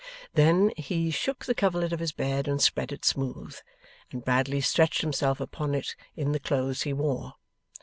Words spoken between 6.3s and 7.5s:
the clothes he wore.